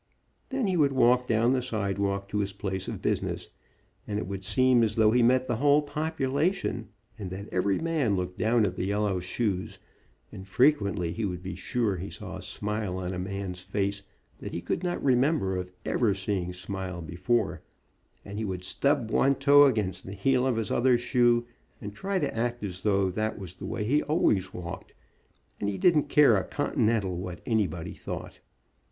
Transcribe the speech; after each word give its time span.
Then 0.49 0.65
he 0.65 0.75
would 0.75 0.93
walk 0.93 1.27
down 1.27 1.53
the 1.53 1.61
sidewalk 1.61 2.27
to 2.29 2.39
his 2.39 2.53
place 2.53 2.87
of 2.87 3.03
business, 3.03 3.49
and 4.07 4.17
it 4.17 4.25
would 4.25 4.43
seem 4.43 4.81
as 4.81 4.95
though 4.95 5.11
he 5.11 5.21
met 5.21 5.45
the 5.47 5.57
whole 5.57 5.83
population, 5.83 6.89
and 7.19 7.29
that 7.29 7.47
every 7.51 7.77
man 7.77 8.15
looked 8.15 8.35
down 8.39 8.65
at 8.65 8.75
the 8.77 8.87
yellow 8.87 9.19
shoes, 9.19 9.77
and 10.31 10.47
frequently 10.47 11.11
he 11.13 11.23
would 11.23 11.43
be 11.43 11.53
sure 11.53 11.97
he 11.97 12.09
saw 12.09 12.37
a 12.37 12.41
smile 12.41 12.97
on 12.97 13.13
a 13.13 13.19
man's 13.19 13.61
face 13.61 14.01
that 14.39 14.53
he 14.55 14.59
could 14.59 14.83
not 14.83 15.03
remember 15.03 15.55
of 15.55 15.71
ever 15.85 16.15
seeing 16.15 16.51
smile 16.51 17.03
before, 17.03 17.61
and 18.25 18.39
he 18.39 18.43
would 18.43 18.63
stub 18.63 19.11
one 19.11 19.35
toe 19.35 19.65
against 19.65 20.07
the 20.07 20.13
heel 20.13 20.47
of 20.47 20.55
his 20.55 20.71
other 20.71 20.97
shoe, 20.97 21.45
and 21.79 21.93
try 21.93 22.17
to 22.17 22.35
act 22.35 22.63
as 22.63 22.81
though 22.81 23.11
that 23.11 23.37
\vas 23.37 23.53
the 23.53 23.67
way 23.67 23.83
he 23.85 24.01
always 24.01 24.51
walked, 24.51 24.95
and 25.59 25.69
he 25.69 25.77
didn't 25.77 26.09
care 26.09 26.37
a 26.37 26.43
continental 26.43 27.17
what 27.17 27.39
any 27.45 27.67
body 27.67 27.93
thought. 27.93 28.39